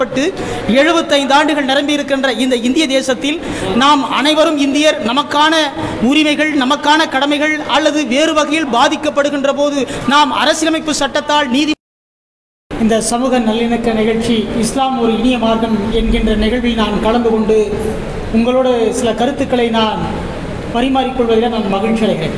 [0.00, 0.24] பட்டு
[0.80, 3.38] எழுபத்தைந்து ஆண்டுகள் நிரம்பி இருக்கின்ற இந்த இந்திய தேசத்தில்
[3.82, 5.54] நாம் அனைவரும் இந்தியர் நமக்கான
[6.10, 9.80] உரிமைகள் நமக்கான கடமைகள் அல்லது வேறு வகையில் பாதிக்கப்படுகின்ற போது
[10.14, 11.72] நாம் அரசியலமைப்பு சட்டத்தால் நீதி
[12.70, 14.34] இந்த சமூக நல்லிணக்க நிகழ்ச்சி
[14.64, 17.56] இஸ்லாம் ஒரு இனிய மார்க்கம் என்கின்ற நிகழ்வில் நான் கலந்து கொண்டு
[18.36, 18.68] உங்களோட
[18.98, 20.00] சில கருத்துக்களை நான்
[20.74, 22.36] பரிமாறிக்கொள்வதில் நான் மகிழ்ச்சி அடைகிறேன்.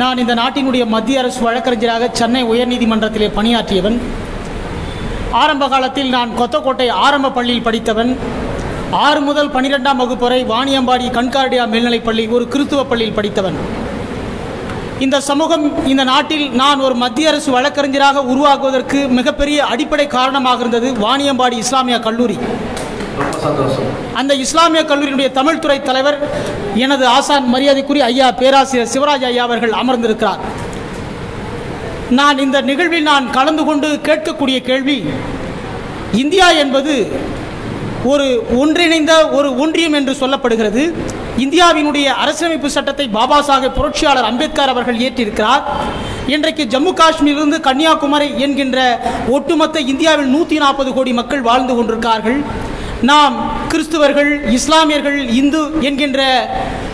[0.00, 3.98] நான் இந்த நாட்டினுடைய மத்திய அரசு வழக்கறிஞராக சென்னை உயர்நீதிமன்றத்திலே பணியாற்றியவன்.
[5.40, 8.10] ஆரம்ப காலத்தில் நான் கொத்தக்கோட்டை ஆரம்ப பள்ளியில் படித்தவன்.
[8.90, 13.56] ஆறு முதல் பனிரெண்டாம் வகுப்பு வரை வாணியம்பாடி கண்கார்டியா மேல்நிலைப் பள்ளி ஒரு கிறித்துவ பள்ளியில் படித்தவன்.
[15.04, 21.56] இந்த சமூகம் இந்த நாட்டில் நான் ஒரு மத்திய அரசு வழக்கறிஞராக உருவாக்குவதற்கு மிகப்பெரிய அடிப்படை காரணமாக இருந்தது வாணியம்பாடி
[21.64, 22.38] இஸ்லாமிய கல்லூரி.
[24.14, 26.18] அந்த இஸ்லாமிய கல்லூரியினுடைய தமிழ் துறை தலைவர்
[26.74, 30.62] எனது ஆசான் மரியாதைக்குரிய ஐயா பேராசிரியர் சிவராஜ் ஐயா அவர்கள் அமர்ந்திருக்கிறார்.
[32.18, 34.96] நான் இந்த நிகழ்வில் நான் கலந்து கொண்டு கேட்கக்கூடிய கேள்வி
[36.22, 36.94] இந்தியா என்பது
[38.12, 38.26] ஒரு
[38.62, 40.82] ஒன்றிணைந்த ஒரு ஒன்றியம் என்று சொல்லப்படுகிறது.
[41.44, 45.64] இந்தியாவினுடைய அரசியலமைப்பு சட்டத்தை பாபா சாஹேப் புரட்சியாளர் அம்பேத்கர் அவர்கள் ஏற்றிருக்கிறார்
[46.34, 48.78] இன்றைக்கு ஜம்மு காஷ்மீரிலிருந்து கன்னியாகுமரி என்கின்ற
[49.36, 52.38] ஒட்டுமொத்த இந்தியாவில் நூற்றி நாற்பது கோடி மக்கள் வாழ்ந்து கொண்டிருக்கிறார்கள்.
[53.10, 53.34] நாம்
[53.72, 56.20] கிறிஸ்துவர்கள் இஸ்லாமியர்கள் இந்து என்கின்ற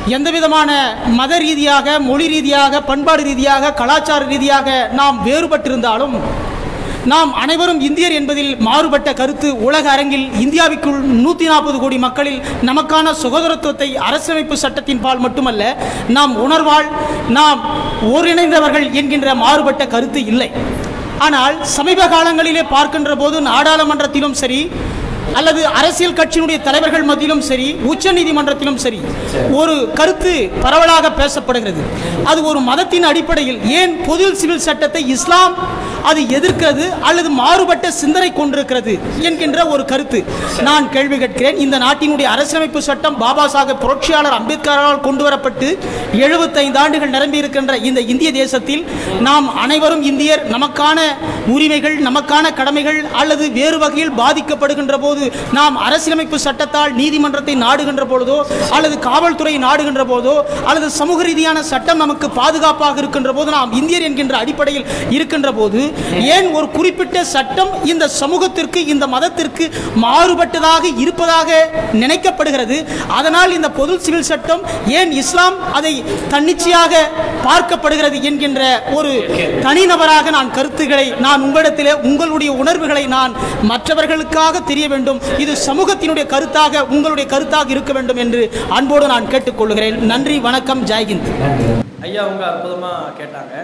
[0.07, 0.71] எந்த விதமான
[1.11, 6.15] மத ரீதியாக மொழி ரீதியாக பண்பாடு ரீதியாக கலாச்சார ரீதியாக நாம் வேறுபட்டிருந்தாலும்
[7.07, 13.97] நாம் அனைவரும் இந்தியர் என்பதில் மாறுபட்ட கருத்து உலக அரங்கில் இந்தியாவிற்குள் நூற்றி நாற்பது கோடி மக்களில் நமக்கான சுகோதரத்துவத்தை
[13.99, 15.63] அரசமைப்பு சட்டத்தின் பால் மட்டுமல்ல
[16.09, 16.89] நாம் உணர்வால்
[17.29, 17.61] நாம்
[18.13, 20.51] ஒருங்கிணைந்தவர்கள் என்கின்ற மாறுபட்ட கருத்து இல்லை.
[21.19, 24.71] ஆனால் சமீப காலங்களிலே பார்க்கின்ற போது நாடாளுமன்றத்திலும் சரி
[25.39, 29.01] அல்லது அரசியல் கட்சியினுடைய தலைவர்கள் மத்தியிலும் சரி உச்ச நீதிமன்றத்திலும் சரி
[29.61, 31.83] ஒரு கருத்து பரவலாக பேசப்படுகிறது.
[32.31, 35.55] அது ஒரு மதத்தின் அடிப்படையில் ஏன் பொது சிவில் சட்டத்தை இஸ்லாம்
[36.09, 38.93] அது எதிர்க்கிறது அல்லது மாறுபட்ட சிந்தனை கொண்டிருக்கிறது
[39.29, 40.19] என்கின்ற ஒரு கருத்து.
[40.69, 41.59] நான் கேள்வி கேட்கிறேன்.
[41.65, 45.69] இந்த நாட்டினுடைய அரசியலமைப்பு சட்டம் பாபா சாஹேப் புரட்சியாளர் அம்பேத்கரால் கொண்டு வரப்பட்டு
[46.27, 48.83] எழுபத்தைந்து ஆண்டுகள் நிரம்பி இருக்கின்ற இந்த இந்திய தேசத்தில்
[49.29, 50.99] நாம் அனைவரும் இந்தியர் நமக்கான
[51.55, 55.20] உரிமைகள் நமக்கான கடமைகள் அல்லது வேறு வகையில் பாதிக்கப்படுகின்ற போது
[55.59, 58.39] நாம் அரசியலமைப்பு சட்டத்தால் நீதிமன்றத்தை நாடுகின்ற பொழுதோ
[58.77, 60.35] அல்லது காவல்துறை நாடுகின்ற போதோ
[60.69, 64.87] அல்லது சமூக ரீதியான சட்டம் நமக்கு பாதுகாப்பாக இருக்கின்ற போது நாம் இந்தியர் என்கின்ற அடிப்படையில்
[65.17, 65.81] இருக்கின்ற போது
[66.37, 69.65] ஏன் ஒரு குறிப்பிட்ட சட்டம் இந்த சமூகத்திற்கு இந்த மதத்திற்கு
[70.05, 71.49] மாறுபட்டதாக இருப்பதாக
[72.03, 72.77] நினைக்கப்படுகிறது?
[73.19, 74.63] அதனால் இந்த பொது சிவில் சட்டம்
[74.99, 75.93] ஏன் இஸ்லாம் அதை
[76.33, 77.03] தன்னிச்சையாக
[77.47, 78.63] பார்க்கப்படுகிறது என்கின்ற
[78.97, 79.13] ஒரு
[79.67, 83.33] தனிநபராக நான் கருத்துக்களை நான் உங்களிடத்திலே உங்களுடைய உணர்வுகளை நான்
[83.71, 85.10] மற்றவர்களுக்காக தெரிய வேண்டும்.
[85.45, 88.43] இது சமூகத்தினுடைய கருத்தாக உங்களுடைய கருத்தாக இருக்க வேண்டும் என்று
[88.79, 89.99] அன்போடு நான் கேட்டுக்கொள்கிறேன்.
[90.13, 91.31] நன்றி வணக்கம் ஜெய்ஹிந்த்
[92.07, 93.55] ஐயா அவங்க அற்புதமாக கேட்டாங்க.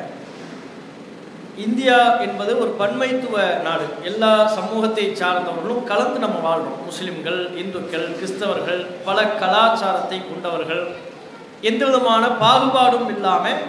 [1.67, 3.37] இந்தியா என்பது ஒரு பன்மைத்துவ
[3.67, 3.87] நாடு.
[4.11, 6.81] எல்லா சமூகத்தை சார்ந்தவர்களும் கலந்து நம்ம வாழ்றோம்.
[6.89, 10.85] முஸ்லிம்கள் இந்துக்கள் கிறிஸ்தவர்கள் பல கலாச்சாரத்தை கொண்டவர்கள்.
[11.71, 13.63] எந்த விதமான பாகுபாடும் இல்லாமல்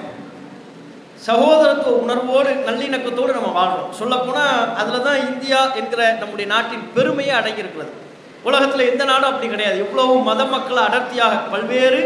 [1.25, 7.93] சகோதரத்துவ உணர்வோடு நல்லிணக்கத்தோடு நம்ம வாழ்கிறோம் சொல்லப்போனால் அதில் தான் இந்தியா என்கிற நம்முடைய நாட்டின் பெருமையை அடங்கியிருக்கிறது.
[8.47, 9.77] உலகத்தில் எந்த நாடும் அப்படி கிடையாது.
[9.85, 12.01] எவ்வளவு மத மக்களை அடர்த்தியாக பல்வேறு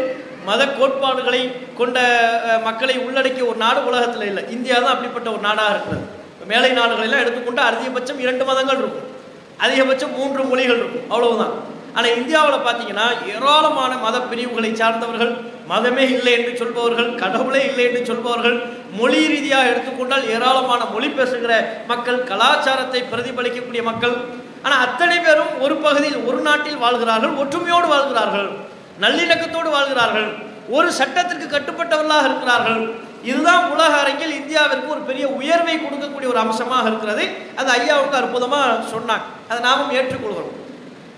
[0.48, 1.42] மத கோட்பாடுகளை
[1.80, 1.98] கொண்ட
[2.68, 4.44] மக்களை உள்ளடக்கிய ஒரு நாடு உலகத்தில் இல்லை.
[4.56, 6.06] இந்தியா தான் அப்படிப்பட்ட ஒரு நாடாக இருக்கிறது.
[6.52, 9.10] மேலை நாடுகளெல்லாம் எடுத்துக்கொண்டு அதிகபட்சம் இரண்டு மதங்கள் இருக்கும்.
[9.66, 11.06] அதிகபட்சம் மூன்று மொழிகள் இருக்கும்.
[11.14, 11.54] அவ்வளவுதான்.
[11.98, 15.34] ஆனால் இந்தியாவில் பார்த்தீங்கன்னா ஏராளமான மத பிரிவுகளை சார்ந்தவர்கள்
[15.72, 18.58] மதமே இல்லை என்று சொல்பவர்கள் கடவுளே இல்லை என்று சொல்பவர்கள்
[19.00, 21.54] மொழி ரீதியாக எடுத்துக்கொண்டால் ஏராளமான மொழி பேசுகிற
[21.92, 24.16] மக்கள் கலாச்சாரத்தை பிரதிபலிக்கக்கூடிய மக்கள்.
[24.64, 28.50] ஆனால் அத்தனை பேரும் ஒரு பகுதியில் ஒரு நாட்டில் வாழ்கிறார்கள் ஒற்றுமையோடு வாழ்கிறார்கள்
[29.04, 30.28] நல்லிணக்கத்தோடு வாழ்கிறார்கள்
[30.78, 32.82] ஒரு சட்டத்திற்கு கட்டுப்பட்டவர்களாக இருக்கிறார்கள்.
[33.30, 37.24] இதுதான் உலக அரங்கில் இந்தியாவிற்கு ஒரு பெரிய உயர்வை கொடுக்கக்கூடிய ஒரு அம்சமாக இருக்கிறது.
[37.60, 39.26] அது ஐயாவுக்கு அற்புதமாக சொன்னாங்க.
[39.50, 40.54] அதை நாமும் ஏற்றுக்கொள்கிறோம்.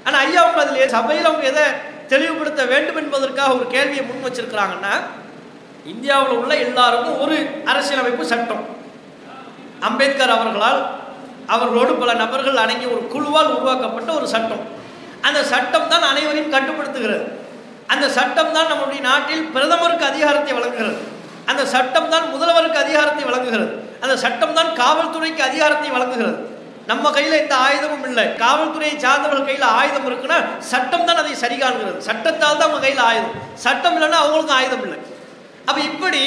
[0.06, 1.66] ஆனால் ஐயாவுக்கு அதில் சபையில் அவங்க எதை
[2.12, 4.94] தெளிவுபடுத்த வேண்டும் என்பதற்காக ஒரு கேள்வியை முன் வச்சிருக்கிறாங்கன்னா
[5.92, 7.36] இந்தியாவில் உள்ள எல்லாருக்கும் ஒரு
[7.72, 8.64] அரசியலமைப்பு சட்டம்.
[9.88, 10.82] அம்பேத்கர் அவர்களால்
[11.54, 14.64] அவர்களோடு பல நபர்கள் அடங்கிய ஒரு குழுவால் உருவாக்கப்பட்ட ஒரு சட்டம்.
[15.28, 17.26] அந்த சட்டம் தான் அனைவரையும் கட்டுப்படுத்துகிறது.
[17.94, 21.00] அந்த சட்டம் தான் நம்முடைய நாட்டில் பிரதமருக்கு அதிகாரத்தை வழங்குகிறது.
[21.52, 23.74] அந்த சட்டம் தான் முதல்வருக்கு அதிகாரத்தை வழங்குகிறது.
[24.04, 26.40] அந்த சட்டம் தான் காவல்துறைக்கு அதிகாரத்தை வழங்குகிறது.
[26.90, 28.24] நம்ம கையில் எந்த ஆயுதமும் இல்லை.
[28.44, 30.40] காவல்துறையை சார்ந்தவர்கள் கையில் ஆயுதம் இருக்குன்னா
[30.72, 33.36] சட்டம் தான் அதை சரி காண்கிறது சட்டத்தால் தான் அவங்க கையில் ஆயுதம்.
[33.66, 34.98] சட்டம் இல்லைன்னா அவங்களுக்கும் ஆயுதம் இல்லை.
[35.68, 36.24] அப்போ இப்படி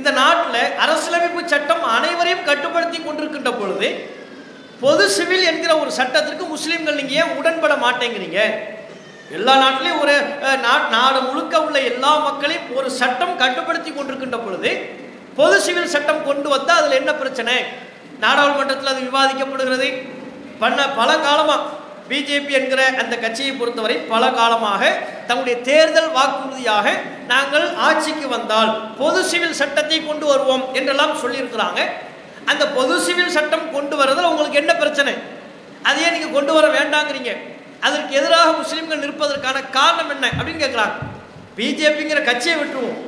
[0.00, 3.88] இந்த நாட்டில் அரசியலமைப்பு சட்டம் அனைவரையும் கட்டுப்படுத்தி கொண்டிருக்கின்ற பொழுது
[4.82, 8.40] பொது சிவில் என்கிற ஒரு சட்டத்திற்கு முஸ்லீம்கள் நீங்கள் ஏன் உடன்பட மாட்டேங்கிறீங்க?
[9.36, 10.14] எல்லா நாட்டிலையும் ஒரு
[10.96, 14.72] நாடு முழுக்க உள்ள எல்லா மக்களையும் ஒரு சட்டம் கட்டுப்படுத்தி கொண்டிருக்கின்ற பொழுது
[15.38, 17.54] பொது சிவில் சட்டம் கொண்டு வந்தால் அதில் என்ன பிரச்சனை?
[18.24, 19.88] நாடாளுமன்றத்தில் அது விவாதிக்கப்படுகிறது.
[20.62, 21.80] பண்ண பல காலமாக
[22.10, 24.82] பிஜேபி என்கிற அந்த கட்சியை பொறுத்தவரை பல காலமாக
[25.28, 26.86] தங்களுடைய தேர்தல் வாக்குறுதியாக
[27.30, 28.70] நாங்கள் ஆட்சிக்கு வந்தால்
[29.00, 31.80] பொது சிவில் சட்டத்தை கொண்டு வருவோம் என்றெல்லாம் சொல்லியிருக்கிறாங்க.
[32.50, 35.14] அந்த பொது சிவில் சட்டம் கொண்டு வரதில் உங்களுக்கு என்ன பிரச்சனை?
[35.88, 37.32] அதையே நீங்கள் கொண்டு வர வேண்டாங்கிறீங்க.
[37.86, 40.96] அதற்கு எதிராக முஸ்லீம்கள் நிற்பதற்கான காரணம் என்ன அப்படின்னு கேட்குறாங்க.
[41.56, 43.00] பிஜேபிங்கிற கட்சியை விட்டுருவோம்.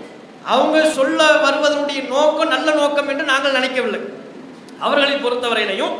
[0.54, 4.00] அவங்க சொல்ல வருவதனுடைய நோக்கம் நல்ல நோக்கம் என்று நாங்கள் நினைக்கவில்லை.
[4.86, 5.94] அவர்களை பொறுத்தவரையிலையும்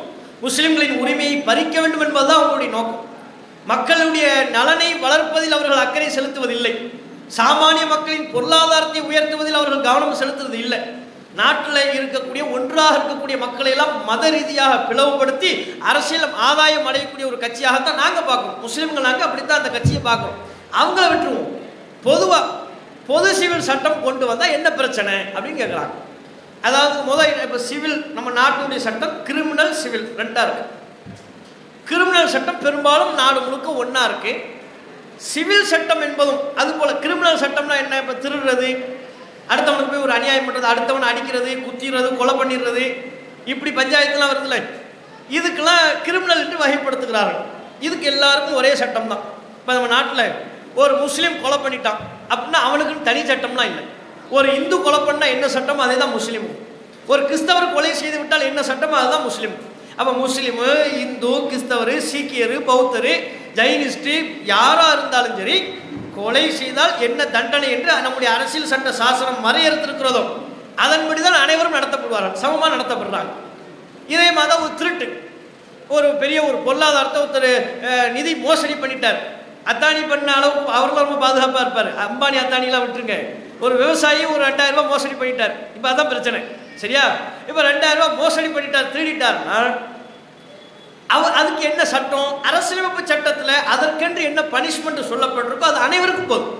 [0.44, 3.02] முஸ்லிம்களின் உரிமையை பறிக்க வேண்டும் என்பதுதான் அவங்களுடைய நோக்கம்.
[3.72, 4.26] மக்களுடைய
[4.56, 6.75] நலனை வளர்ப்பதில் அவர்கள் அக்கறை செலுத்துவதில்லை.
[7.36, 10.81] சாமானிய மக்களின் பொருளாதாரத்தை உயர்த்துவதில் அவர்கள் கவனம் செலுத்துவது இல்லை
[11.38, 15.50] நாட்டில் இருக்கக்கூடிய ஒன்றாக இருக்கக்கூடிய மக்களை எல்லாம் மத ரீதியாக பிளவுபடுத்தி
[15.90, 18.60] அரசியல் ஆதாயம் அடையக்கூடிய ஒரு கட்சியாகத்தான் நாங்கள் பார்க்குறோம்.
[18.64, 20.38] முஸ்லீம்கள் நாங்கள் அப்படித்தான் அந்த கட்சியை பார்க்குறோம்.
[20.81, 21.50] அவங்கள விட்டுருவோம்.
[22.06, 22.52] பொதுவாக
[23.08, 25.94] பொது சிவில் சட்டம் கொண்டு வந்தால் என்ன பிரச்சனை அப்படின்னு கேட்குறாங்க
[26.69, 30.64] அதாவது முதல் இப்போ சிவில் நம்ம நாட்டினுடைய சட்டம் கிரிமினல் சிவில் ரெண்டாக இருக்கு.
[31.88, 34.32] கிரிமினல் சட்டம் பெரும்பாலும் நாடு முழுக்க ஒன்றா இருக்கு.
[35.31, 38.70] சிவில் சட்டம் என்பதும் அதுபோல் கிரிமினல் சட்டம்னா என்ன இப்போ திருடுறது
[39.52, 42.84] அடுத்தவனுக்கு போய் ஒரு அநியாயம் பண்ணுறது அடுத்தவனை அடிக்கிறது குத்திடுறது கொலை பண்ணிடுறது
[43.52, 44.58] இப்படி பஞ்சாயத்துலாம் வருதுல்ல.
[45.38, 47.43] இதுக்கெல்லாம் கிரிமினல் என்று வகைப்படுத்துகிறார்கள்.
[47.87, 49.25] இதுக்கு எல்லாருக்கும் ஒரே சட்டம் தான்
[49.58, 50.25] இப்போ நம்ம நாட்டில்
[50.82, 52.00] ஒரு முஸ்லீம் கொலை பண்ணிட்டான்
[52.32, 53.84] அப்படின்னா அவனுக்குன்னு தனி சட்டம்லாம் இல்லை.
[54.37, 56.49] ஒரு இந்து கொலை பண்ணால் என்ன சட்டமோ அதே தான் முஸ்லீம்.
[57.12, 59.56] ஒரு கிறிஸ்தவர் கொலை செய்து விட்டால் என்ன சட்டமோ அதுதான் முஸ்லீம்.
[59.99, 60.69] அப்போ முஸ்லீமு
[61.05, 63.12] இந்து கிறிஸ்தவர் சீக்கியர் பௌத்தர்
[63.59, 64.15] ஜைனிஸ்ட்டு
[64.53, 65.56] யாராக இருந்தாலும் சரி
[66.17, 70.25] கொலை செய்தால் என்ன தண்டனை என்று நம்முடைய அரசியல் சட்ட சாசனம் மறையறுத்திருக்கிறதோ
[70.85, 73.32] அதன்படி தான் அனைவரும் நடத்தப்படுவார்கள் சமமாக நடத்தப்படுறாங்க.
[74.15, 75.06] இதே மாதிரி ஒரு திருட்டு.
[75.94, 77.50] ஒரு பெரிய ஒரு பொருளாதாரத்தை ஒருத்தர்
[78.17, 79.19] நிதி மோசடி பண்ணிட்டார்.
[79.70, 81.91] அத்தானி பண்ண அளவுக்கு அவர்களும் ரொம்ப பாதுகாப்பாக இருப்பார்.
[82.06, 83.17] அம்பானி அத்தானிலாம் விட்டுருங்க.
[83.64, 85.55] ஒரு விவசாயி ஒரு ரெண்டாயிரம் ரூபாய் மோசடி பண்ணிட்டார்.
[85.76, 86.38] இப்போ அதான் பிரச்சனை.
[86.82, 87.05] சரியா?
[87.49, 89.58] இப்போ ரெண்டாயிரம் ரூபாய் மோசடி பண்ணிட்டார் திருடிட்டார்னா
[91.14, 92.31] அவர் அதுக்கு என்ன சட்டம்?
[92.49, 96.55] அரசியலமைப்பு சட்டத்தில் அதற்கென்று என்ன பனிஷ்மெண்ட் சொல்லப்பட்டிருக்கோ அது அனைவருக்கும் போதும்.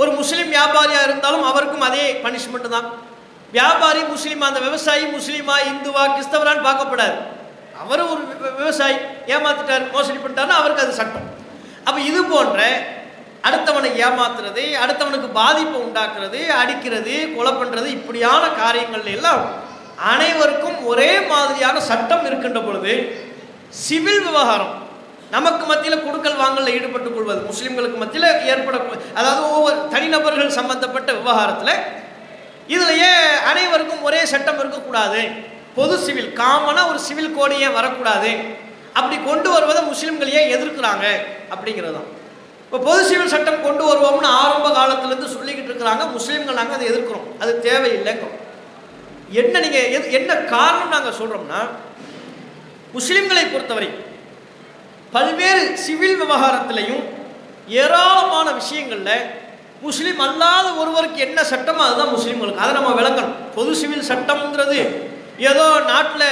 [0.00, 2.88] ஒரு முஸ்லீம் வியாபாரியாக இருந்தாலும் அவருக்கும் அதே பனிஷ்மெண்ட் தான்.
[3.56, 7.16] வியாபாரி முஸ்லீமா அந்த விவசாயி முஸ்லீமா இந்துவா கிறிஸ்தவரான்னு பார்க்கப்படாது.
[7.82, 8.22] அவர் ஒரு
[8.60, 8.96] விவசாயி
[9.34, 11.26] ஏமாத்திட்டார் மோசடி பண்ணிட்டாருன்னா அவருக்கு அது சட்டம்.
[11.86, 12.60] அப்போ இது போன்ற
[13.46, 19.42] அடுத்தவனை ஏமாத்துறது அடுத்தவனுக்கு பாதிப்பை உண்டாக்குறது அடிக்கிறது கொலை பண்ணுறது இப்படியான காரியங்கள் எல்லாம்
[20.12, 22.94] அனைவருக்கும் ஒரே மாதிரியான சட்டம் இருக்கின்ற பொழுது
[23.86, 24.72] சிவில் விவகாரம்.
[25.34, 28.76] நமக்கு மத்தியில் கொடுக்கல் வாங்கலில் ஈடுபட்டுக் கொள்வது முஸ்லிம்களுக்கு மத்தியில் ஏற்பட
[29.18, 31.74] அதாவது ஒவ்வொரு தனிநபர்கள் சம்பந்தப்பட்ட விவகாரத்தில்
[32.74, 33.12] இதுலயே
[33.50, 35.22] அனைவருக்கும் ஒரே சட்டம் இருக்கக்கூடாது.
[35.78, 38.32] பொது சிவில் காமனாக ஒரு சிவில் கோடு ஏன் வரக்கூடாது?
[38.98, 41.06] அப்படி கொண்டு வருவதை முஸ்லிம்கள் ஏன் எதிர்க்கிறாங்க?
[41.54, 42.10] அப்படிங்கிறது தான்
[42.72, 46.04] இப்போ பொது சிவில் சட்டம் கொண்டு வருவோம்னு ஆரம்ப காலத்திலேருந்து சொல்லிக்கிட்டு இருக்கிறாங்க.
[46.14, 47.26] முஸ்லீம்கள் நாங்கள் அதை எதிர்க்கிறோம்.
[47.42, 48.38] அது தேவையில்லைங்கிறோம்
[49.40, 51.60] என்ன நீங்கள் எது என்ன காரணம் நாங்கள் சொல்கிறோம்னா
[52.96, 53.90] முஸ்லீம்களை பொறுத்தவரை
[55.14, 57.04] பல்வேறு சிவில் விவகாரத்திலையும்
[57.82, 59.22] ஏராளமான விஷயங்களில்
[59.86, 62.64] முஸ்லீம் அல்லாத ஒருவருக்கு என்ன சட்டமோ அதுதான் முஸ்லீம்களுக்கு.
[62.64, 64.80] அதை நம்ம விளங்கணும் பொது சிவில் சட்டம்ங்கிறது
[65.50, 66.30] ஏதோ நாட்டில்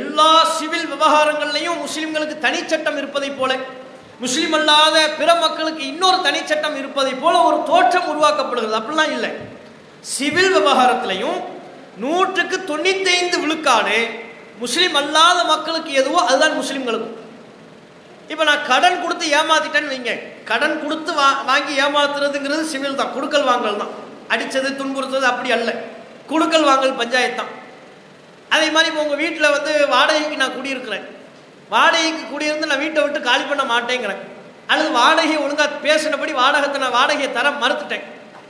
[0.00, 3.54] எல்லா சிவில் விவகாரங்கள்லையும் முஸ்லீம்களுக்கு தனிச்சட்டம் இருப்பதை போல
[4.22, 8.78] முஸ்லீம் அல்லாத பிற மக்களுக்கு இன்னொரு தனிச்சட்டம் இருப்பதை போல ஒரு தோற்றம் உருவாக்கப்படுகிறது.
[8.78, 9.30] அப்படிலாம் இல்லை.
[10.14, 11.38] சிவில் விவகாரத்திலையும்
[12.02, 13.98] நூற்றுக்கு தொண்ணூத்தைந்து விழுக்காடு
[14.62, 17.14] முஸ்லீம் அல்லாத மக்களுக்கு எதுவோ அதுதான் முஸ்லீம்களுக்கும்.
[18.32, 20.12] இப்போ நான் கடன் கொடுத்து ஏமாத்திட்டேன்னு வைங்க.
[20.50, 23.12] கடன் கொடுத்து வா வாங்கி ஏமாத்துறதுங்கிறது சிவில் தான்.
[23.16, 23.92] கொடுக்கல் வாங்கல் தான்.
[24.32, 25.70] அடித்தது துன்புறுத்தது அப்படி அல்ல.
[26.30, 27.52] கொடுக்கல் வாங்கல் பஞ்சாயத்து தான்.
[28.54, 31.06] அதே மாதிரி இப்போ உங்கள் வீட்டில் வந்து வாடகைக்கு நான் குடியிருக்கிறேன்.
[31.74, 34.20] வாடகைக்கு குடியிருந்து நான் வீட்டை விட்டு காலி பண்ண மாட்டேங்கிறேன்.
[34.70, 38.04] அல்லது வாடகையை ஒழுங்காக பேசினபடி வாடகத்தை நான் வாடகையை தர மறுத்துட்டேன்.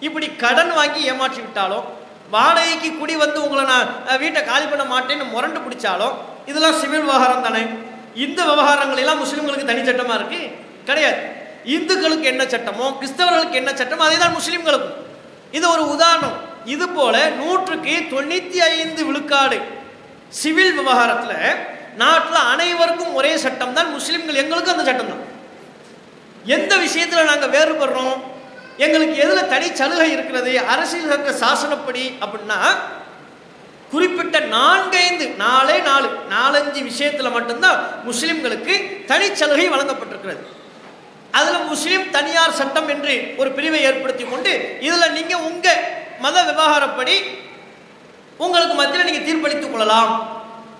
[0.06, 1.86] இப்படி கடன் வாங்கி ஏமாற்றி விட்டாலும்
[2.34, 3.90] வாடகைக்கு குடி வந்து உங்களை நான்
[4.22, 6.14] வீட்டை காலி பண்ண மாட்டேன்னு முரண்டு பிடிச்சாலும்
[6.50, 7.62] இதெல்லாம் சிவில் விவகாரம் தானே.
[8.24, 10.40] இந்த விவகாரங்கள் எல்லாம் முஸ்லீம்களுக்கு தனி சட்டமா இருக்கு?
[10.88, 11.20] கிடையாது.
[11.76, 14.98] இந்துக்களுக்கு என்ன சட்டமோ கிறிஸ்தவர்களுக்கு என்ன சட்டமோ அதே தான் முஸ்லீம்களுக்கும்.
[15.56, 16.36] இது ஒரு உதாரணம்.
[16.74, 19.58] இது போல நூற்றுக்கு தொண்ணூற்றி ஐந்து விழுக்காடு
[20.40, 21.38] சிவில் விவகாரத்தில்
[22.02, 25.24] நாட்டில் அனைவருக்கும் ஒரே சட்டம் தான் முஸ்லீம்கள் எங்களுக்கும் அந்த சட்டம் தான்
[26.56, 28.16] எந்த விஷயத்தில் நாங்கள் வேறுபடுறோம்?
[28.84, 30.50] எங்களுக்கு எதில் தனி சலுகை இருக்கிறது?
[30.72, 32.58] அரசியல் சட்ட சாசனப்படி அப்படின்னா
[33.92, 38.74] குறிப்பிட்ட நான்கைந்து நாலே நாலு நாலஞ்சு விஷயத்தில் மட்டும்தான் முஸ்லிம்களுக்கு
[39.10, 40.42] தனிச்சலுகை வழங்கப்பட்டிருக்கிறது.
[41.38, 44.52] அதில் முஸ்லீம் தனியார் சட்டம் என்று ஒரு பிரிவை ஏற்படுத்தி கொண்டு
[44.86, 45.82] இதில் நீங்கள் உங்கள்
[46.24, 47.16] மத விவகாரப்படி
[48.44, 50.12] உங்களுக்கு மத்தியில் நீங்கள் தீர்ப்பளித்துக் கொள்ளலாம்.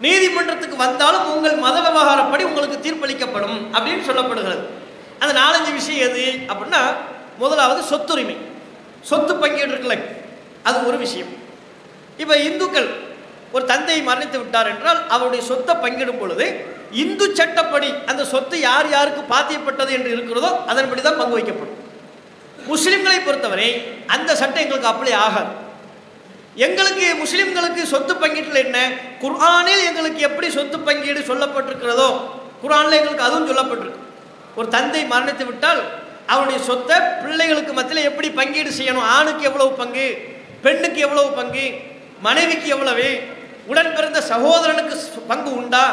[0.05, 4.63] நீதிமன்றத்துக்கு வந்தாலும் உங்கள் மத விவகாரப்படி உங்களுக்கு தீர்ப்பளிக்கப்படும் அப்படின்னு சொல்லப்படுகிறது.
[5.23, 6.83] அந்த நாலஞ்சு விஷயம் எது அப்படின்னா
[7.43, 8.37] முதலாவது சொத்துரிமை.
[9.11, 9.97] சொத்து பங்கீடு இருக்குல்ல
[10.69, 11.33] அது ஒரு விஷயம்.
[12.23, 12.89] இப்போ இந்துக்கள்
[13.55, 16.47] ஒரு தந்தை மரணித்து விட்டார் என்றால் அவருடைய சொத்தை பங்கிடும் பொழுது
[17.03, 21.79] இந்து சட்டப்படி அந்த சொத்து யார் யாருக்கு பாத்தியப்பட்டது என்று இருக்கிறதோ அதன்படி தான் பங்கு வைக்கப்படும்.
[22.73, 23.69] முஸ்லிம்களை பொறுத்தவரை
[24.15, 25.53] அந்த சட்டம் எங்களுக்கு அப்ளை ஆகாது.
[26.65, 28.79] எங்களுக்கு முஸ்லிம்களுக்கு சொத்து பங்கீட்டில் என்ன?
[29.23, 32.09] குர்ஆனில் எங்களுக்கு எப்படி சொத்து பங்கீடு சொல்லப்பட்டிருக்கிறதோ
[32.63, 34.03] குர்ஆனில் எங்களுக்கு அதுவும் சொல்லப்பட்டிருக்கு.
[34.59, 35.81] ஒரு தந்தை மரணித்து விட்டால்
[36.33, 39.09] அவருடைய சொத்தை பிள்ளைகளுக்கு மத்தியில் எப்படி பங்கீடு செய்யணும்?
[39.17, 40.07] ஆணுக்கு எவ்வளவு பங்கு?
[40.65, 41.67] பெண்ணுக்கு எவ்வளவு பங்கு?
[42.21, 43.09] மனைவிக்கு எவ்வளவு?
[43.67, 44.97] உடன் பிறந்த சகோதரனுக்கு
[45.27, 45.85] பங்கு உண்டா?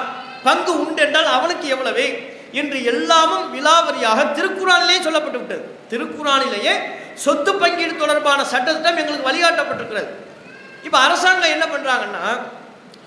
[0.43, 2.05] பங்கு உண்டு என்றால் அவனுக்கு எவ்வளவு?
[2.51, 5.63] என்று எல்லாமும் விலாவரியாக திருக்குறானிலேயே சொல்லப்பட்டு விட்டது.
[5.91, 6.73] திருக்குறானிலேயே
[7.13, 10.11] சொத்து பங்கீடு தொடர்பான சட்டத்திட்டம் எங்களுக்கு வழிகாட்டப்பட்டிருக்கிறது.
[10.85, 12.25] இப்போ அரசாங்கம் என்ன பண்ணுறாங்கன்னா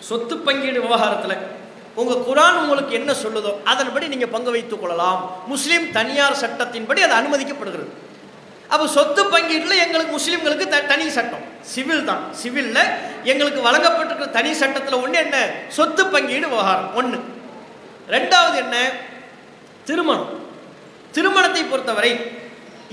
[0.09, 1.37] சொத்து பங்கீடு விவகாரத்தில்
[2.00, 5.21] உங்கள் குரான் உங்களுக்கு என்ன சொல்லுதோ அதன்படி நீங்கள் பங்கு வைத்துக் கொள்ளலாம்.
[5.52, 7.92] முஸ்லீம் தனியார் சட்டத்தின்படி அது அனுமதிக்கப்படுகிறது.
[8.73, 11.45] அப்போ சொத்து பங்கீட்டில் எங்களுக்கு முஸ்லீம்களுக்கு த தனி சட்டம்.
[11.73, 12.23] சிவில் தான்.
[12.40, 12.83] சிவிலில்
[13.33, 15.37] எங்களுக்கு வழங்கப்பட்டிருக்கிற தனி சட்டத்தில் ஒன்று என்ன?
[15.76, 16.90] சொத்து பங்கீடு விவகாரம்.
[17.00, 17.18] ஒன்று
[18.16, 18.76] ரெண்டாவது என்ன?
[19.90, 20.30] திருமணம்.
[21.16, 22.12] திருமணத்தை பொறுத்தவரை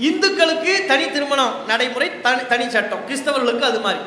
[0.08, 3.02] இந்துக்களுக்கு தனி திருமணம் நடைமுறை தனி தனி சட்டம்.
[3.08, 4.02] கிறிஸ்தவர்களுக்கு அது மாதிரி.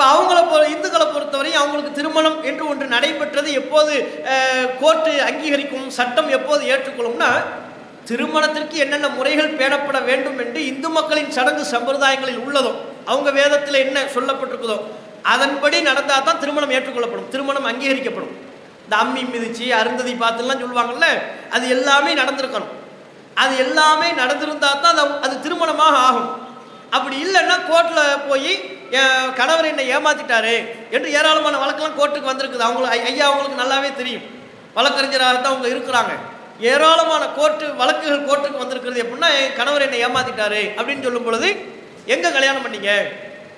[0.00, 3.94] இப்போ அவங்கள பொ இந்துக்களை பொறுத்தவரை அவங்களுக்கு திருமணம் என்று ஒன்று நடைபெற்றது எப்போது
[4.82, 7.28] கோர்ட்டு அங்கீகரிக்கும் சட்டம் எப்போது ஏற்றுக்கொள்ளும்னா
[8.10, 12.72] திருமணத்திற்கு என்னென்ன முறைகள் பேணப்பட வேண்டும் என்று இந்து மக்களின் சடங்கு சம்பிரதாயங்களில் உள்ளதோ
[13.10, 14.78] அவங்க வேதத்தில் என்ன சொல்லப்பட்டிருக்குதோ
[15.34, 18.34] அதன்படி நடந்தால் தான் திருமணம் ஏற்றுக்கொள்ளப்படும் திருமணம் அங்கீகரிக்கப்படும்.
[18.86, 21.08] இந்த அம்மி மிதிச்சு அருந்ததி பார்த்துலாம் சொல்லுவாங்கல்ல
[21.54, 22.74] அது எல்லாமே நடந்திருக்கணும்.
[23.44, 26.30] அது எல்லாமே நடந்திருந்தால் தான் அது அது திருமணமாக ஆகும்.
[26.96, 28.52] அப்படி இல்லைன்னா கோர்ட்டில் போய்
[28.90, 32.58] என் கணவர் என்னை ஏமாத்திட்டாரு என்று ஏராளமான வழக்கெல்லாம் கோர்ட்டுக்கு வந்திருக்குது.
[32.58, 34.22] அவங்களுக்கு ஐ- ஐயா அவங்களுக்கு நல்லாவே தெரியும்.
[34.74, 36.08] வழக்கறிஞராக தான் அவங்க இருக்கிறாங்க.
[36.60, 41.56] ஏராளமான கோர்ட்டு வழக்குகள் கோர்ட்டுக்கு வந்திருக்கிறது எப்படின்னா என் கணவர் என்னை ஏமாத்திட்டாரு அப்படின்னு சொல்லும் பொழுது
[42.06, 43.02] எங்கே கல்யாணம் பண்ணீங்க?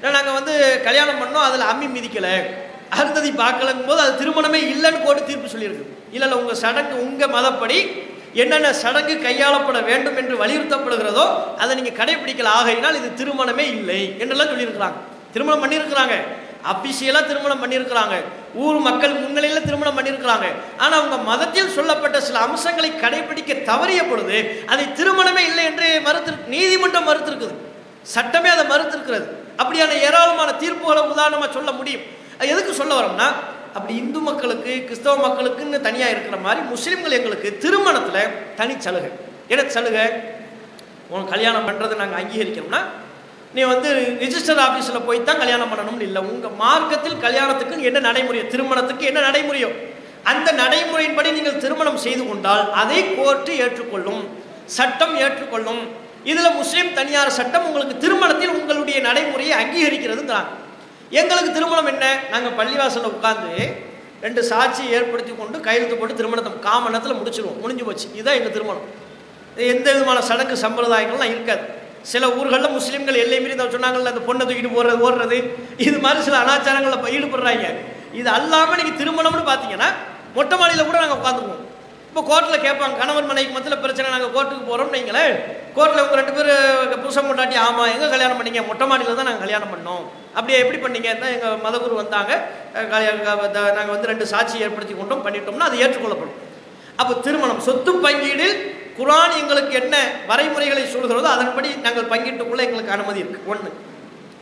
[0.00, 2.46] நாங்கள் வந்து கல்யாணம் பண்ணோம் அதில் அம்மி மிதிக்கலை.
[2.90, 5.86] அருந்ததி பார்க்கலங்கும் போது அது திருமணமே இல்லைன்னு கோர்ட்டு தீர்ப்பு சொல்லியிருக்கு.
[6.10, 12.44] இல்லை இல்லை உங்கள் சடங்கு உங்கள் மதப்படி என்னென்ன சடங்கு கையாளப்பட வேண்டும் என்று வலியுறுத்தப்படுகிறதோ அதை நீங்கள் கடைபிடிக்கல
[12.44, 15.11] ஆகையினால் இது திருமணமே இல்லை என்றெல்லாம் சொல்லியிருக்கிறாங்க.
[15.34, 16.16] திருமணம் பண்ணியிருக்கிறாங்க.
[16.72, 18.16] அபிஷியலாக திருமணம் பண்ணியிருக்கிறாங்க.
[18.64, 20.46] ஊர் மக்கள் முன்னிலையில் திருமணம் பண்ணியிருக்கிறாங்க.
[20.82, 24.38] ஆனால் அவங்க மதத்தில் சொல்லப்பட்ட சில அம்சங்களை கடைபிடிக்க தவறிய பொழுது
[24.72, 27.56] அதை திருமணமே இல்லை என்று மறுத்து நீதிமன்றம் மறுத்திருக்குது.
[28.14, 29.26] சட்டமே அதை மறுத்திருக்கிறது.
[29.62, 32.06] அப்படியான ஏராளமான தீர்ப்புகளை உதாரணமாக சொல்ல முடியும்.
[32.52, 33.28] எதுக்கு சொல்ல வரோம்னா
[33.76, 39.10] அப்படி இந்து மக்களுக்கு கிறிஸ்தவ மக்களுக்குன்னு தனியாக இருக்கிற மாதிரி முஸ்லீம்கள் எங்களுக்கு திருமணத்தில் தனி சலுகை
[39.52, 40.04] என்ன சலுகை?
[41.12, 42.80] உனக்கு கல்யாணம் பண்ணுறது நாங்கள் அங்கீகரிக்கணும்னா
[43.56, 43.88] நீ வந்து
[44.22, 46.20] ரிஜிஸ்டர் ஆஃபீஸில் போய் தான் கல்யாணம் பண்ணணும்னு இல்லை.
[46.32, 49.70] உங்கள் மார்க்கத்தில் கல்யாணத்துக்கு என்ன நடைமுறையோ திருமணத்துக்கு என்ன நடைமுறையோ
[50.30, 54.22] அந்த நடைமுறையின்படி நீங்கள் திருமணம் செய்து கொண்டால் அதை கோர்ட்டு ஏற்றுக்கொள்ளும்
[54.76, 55.82] சட்டம் ஏற்றுக்கொள்ளும்.
[56.30, 60.50] இதில் முஸ்லீம் தனியார் சட்டம் உங்களுக்கு திருமணத்தில் உங்களுடைய நடைமுறையை அங்கீகரிக்கிறதுங்கிறாங்க.
[61.20, 62.04] எங்களுக்கு திருமணம் என்ன?
[62.32, 63.52] நாங்கள் பள்ளிவாசலில் உட்காந்து
[64.24, 67.60] ரெண்டு சாட்சி ஏற்படுத்தி கொண்டு கையெழுத்து போட்டு திருமணத்தை காம நேரத்தில் முடிச்சிருவோம்.
[67.62, 68.06] முடிஞ்சு போச்சு.
[68.14, 68.86] இதுதான் எங்கள் திருமணம்.
[69.74, 71.64] எந்த விதமான சடங்கு சம்பிரதாயங்கள்லாம் இருக்காது.
[72.10, 75.38] சில ஊர்களில் முஸ்லீம்கள் எல்லை மீறி சொன்னாங்கல்ல அந்த பொண்ணை தூக்கிட்டு போடுறது ஓடுறது.
[75.86, 77.66] இது மாதிரி சில அனாச்சாரங்களில் ஈடுபடுறாங்க.
[78.20, 79.90] இது அல்லாமல் நீங்கள் திருமணம்னு பார்த்தீங்கன்னா
[80.38, 81.60] மொட்டை மாடியில் கூட நாங்கள் உட்காந்துக்குவோம்
[82.08, 85.34] இப்போ கோர்ட்டில் கேட்பாங்க கணவன் மனைவிக்கு மத்தியில் பிரச்சனை நாங்கள் கோர்ட்டுக்கு போகிறோம்னு வைங்களேன்.
[85.76, 86.50] கோர்ட்டில் உங்கள் ரெண்டு பேர்
[87.02, 88.62] புருஷன் கொண்டாட்டி ஆமாம் எங்கே கல்யாணம் பண்ணீங்க?
[88.70, 90.02] மொட்டை மாடியில் தான் நாங்கள் கல்யாணம் பண்ணோம்.
[90.36, 91.10] அப்படியே எப்படி பண்ணீங்க?
[91.22, 92.32] தான் எங்கள் மதகுரு வந்தாங்க
[93.78, 96.36] நாங்கள் வந்து ரெண்டு சாட்சி ஏற்படுத்தி கொண்டோம் பண்ணிட்டோம்னா அது ஏற்றுக்கொள்ளப்படும்.
[97.00, 98.48] அப்போ திருமணம் சொத்து பங்கீடு
[98.98, 99.96] குரான் எங்களுக்கு என்ன
[100.28, 103.40] வரைமுறைகளை சொல்கிறதோ அதன்படி நாங்கள் பங்கிட்டுக்குள்ள எங்களுக்கு அனுமதி இருக்கு.
[103.46, 103.72] ஒன்று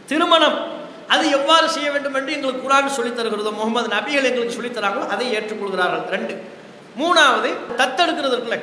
[0.07, 0.79] திருமணம்.
[1.09, 5.37] அது எவ்வாறு செய்ய வேண்டும் என்று எங்களுக்கு குரான் சொல்லித் தருகிறதோ முகமது நபிகள் எங்களுக்கு சொல்லித் தராங்களோ அதை
[5.37, 6.09] ஏற்றுக்கொள்கிறார்கள்.
[6.09, 6.43] ரெண்டு
[6.99, 8.61] மூணாவது தத்தெடுக்கிறது இருக்குல்ல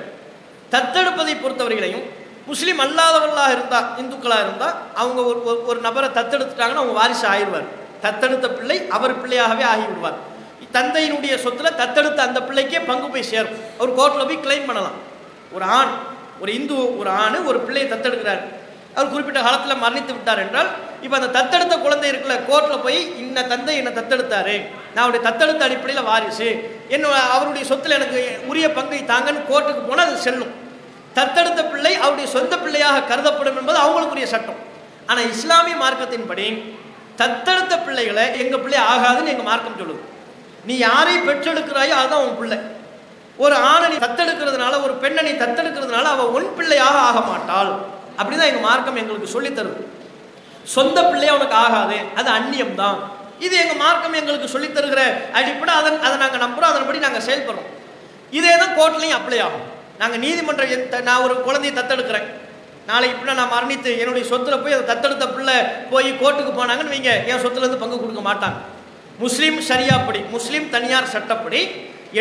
[0.72, 2.04] தத்தெடுப்பதை பொறுத்தவரைகளையும்
[2.46, 7.68] முஸ்லீம் அல்லாதவர்களாக இருந்தால் இந்துக்களாக இருந்தால் அவங்க ஒரு ஒரு- நபரை தத்தெடுத்துட்டாங்கன்னா அவங்க வாரிசு ஆயிடுவார்.
[8.02, 10.14] தத்தெடுத்த பிள்ளை அவர் பிள்ளையாகவே ஆகிவிடுவார்.
[10.74, 13.58] தந்தையினுடைய சொத்துல தத்தெடுத்த அந்த பிள்ளைக்கே பங்கு போய் சேரும்.
[13.80, 15.16] அவர் கோர்ட்டில் போய் கிளைம் பண்ணலாம்.
[15.56, 15.94] ஒரு ஆண்
[16.42, 18.44] ஒரு இந்து ஒரு ஆண் ஒரு பிள்ளையை தத்தெடுக்கிறார்.
[18.96, 20.70] அவர் குறிப்பிட்ட காலத்தில் மரணித்து விட்டார் என்றால்
[21.06, 24.56] இப்போ அந்த தத்தெடுத்த குழந்தை இருக்குல்ல கோர்ட்டில் போய் இன்ன தந்தை என்னை தத்தெடுத்தாரு.
[24.94, 26.48] நான் அவருடைய தத்தெடுத்த அடிப்படையில் வாரிசு.
[26.96, 30.54] என்ன அவருடைய சொத்தில் எனக்கு உரிய பங்கை தாங்கன்னு கோர்ட்டுக்கு போனால் அது செல்லும்.
[31.18, 34.60] தத்தெடுத்த பிள்ளை அவருடைய சொந்த பிள்ளையாக கருதப்படும் என்பது அவங்களுக்குரிய சட்டம்.
[35.10, 36.48] ஆனால் இஸ்லாமிய மார்க்கத்தின்படி
[37.22, 40.04] தத்தெடுத்த பிள்ளைகளை எங்கள் பிள்ளை ஆகாதுன்னு எங்கள் மார்க்கம் சொல்லுது.
[40.70, 42.58] நீ யாரை பெற்றெடுக்கிறாயோ அதுதான் உன் பிள்ளை.
[43.38, 47.76] ஒரு ஆணை நீ தத்தெடுக்கிறதுனால ஒரு பெண்ணை நீ தத்தெடுக்கிறதுனால அவள் உன் பிள்ளையாக ஆக மாட்டாள்.
[48.18, 49.88] அப்படிதான் எங்கள் மார்க்கம் எங்களுக்கு சொல்லித் தருது.
[50.64, 56.00] சொந்த பிள்ளை அவனுக்கு ஆகாது அது அந்நியம் தான் இது எங்கள் மார்க்கம் எங்களுக்கு சொல்லித் தருகிற அடிப்படை அதன்
[56.00, 57.96] அதை நாங்கள் நம்புகிறோம் அதன்படி நாங்கள் செயல்படுறோம்.
[58.32, 59.76] இதே தான் கோர்ட்லையும் அப்ளை ஆகும்.
[60.00, 62.28] நாங்கள் நீதிமன்றம் எந்த- நான் ஒரு குழந்தையை தத்தெடுக்கிறேன்.
[62.88, 67.48] நாளைக்கு இப்படி நான் மரணித்து என்னுடைய சொத்துல போய் அதை தத்தெடுத்த பிள்ளை போய் கோர்ட்டுக்கு போனாங்கன்னு வைங்க என்
[67.48, 68.56] சொத்துலேருந்து பங்கு கொடுக்க மாட்டாங்க.
[69.18, 71.66] முஸ்லீம் சரியாப்படி முஸ்லீம் தனியார் சட்டப்படி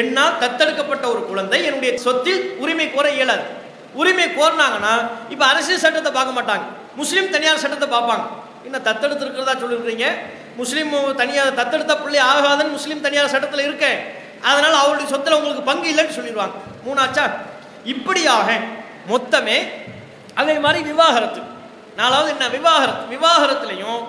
[0.00, 3.44] என்னால் தத்தெடுக்கப்பட்ட ஒரு குழந்தை என்னுடைய சொத்தில் உரிமை கோர இயலாது.
[4.00, 4.94] உரிமை கோரினாங்கன்னா
[5.32, 6.64] இப்போ அரசியல் சட்டத்தை பார்க்க மாட்டாங்க.
[7.00, 8.24] முஸ்லீம் தனியார் சட்டத்தை பார்ப்பாங்க.
[8.66, 10.06] என்ன தத்தெடுத்துருக்கிறதா சொல்லிருக்கீங்க
[10.60, 13.98] முஸ்லீம் தனியார் தத்தெடுத்த பிள்ளை ஆகாதுன்னு முஸ்லீம் தனியார் சட்டத்தில் இருக்கேன்
[14.48, 16.56] அதனால் அவருடைய சொத்துல உங்களுக்கு பங்கு இல்லைன்னு சொல்லிடுவாங்க.
[16.86, 17.24] மூணாச்சா?
[17.92, 18.48] இப்படியாக
[19.12, 19.58] மொத்தமே
[20.40, 21.42] அதே மாதிரி விவாகரத்து.
[22.00, 22.46] நாலாவது என்ன?
[22.56, 23.04] விவாகரத்து.
[23.14, 24.00] விவாகரத்துலையும்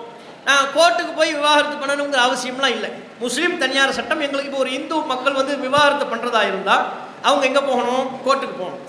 [0.76, 2.90] கோர்ட்டுக்கு போய் விவாகரத்து பண்ணணுங்கிற அவசியம்லாம் இல்லை.
[3.24, 6.84] முஸ்லீம் தனியார் சட்டம் எங்களுக்கு இப்போ ஒரு இந்து மக்கள் வந்து விவாகரத்து பண்ணுறதா இருந்தால்
[7.28, 8.06] அவங்க எங்கே போகணும்?
[8.26, 8.84] கோர்ட்டுக்கு போகணும்.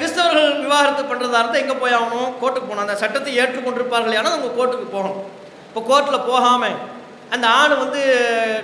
[0.00, 2.28] கிறிஸ்தவர்கள் விவாகரத்து பண்ணுறதா இருந்தால் எங்கே போய் ஆகணும்?
[2.40, 2.84] கோர்ட்டுக்கு போகணும்.
[2.86, 5.18] அந்த சட்டத்தை ஏற்றுக்கொண்டிருப்பார்கள் ஆனால் அவங்க கோர்ட்டுக்கு போகணும்.
[5.68, 6.78] இப்போ கோர்ட்டில் போகாமல்
[7.34, 8.00] அந்த ஆண் வந்து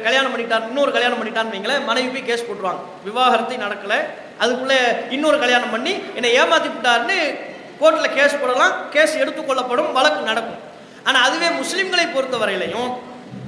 [0.06, 2.82] கல்யாணம் பண்ணிட்டார் இன்னொரு கல்யாணம் பண்ணிட்டான்னு வைங்களேன் மனைவி போய் கேஸ் போட்டுருவாங்க.
[3.08, 3.98] விவாகரத்தை நடக்கலை.
[4.44, 4.78] அதுக்குள்ளே
[5.16, 7.18] இன்னொரு கல்யாணம் பண்ணி என்னை ஏமாற்றி விட்டாருன்னு
[7.80, 8.74] கோர்ட்டில் கேஸ் போடலாம்.
[8.94, 10.62] கேஸ் எடுத்துக்கொள்ளப்படும் வழக்கு நடக்கும்.
[11.06, 12.92] ஆனால் அதுவே முஸ்லீம்களை பொறுத்தவரையிலையும்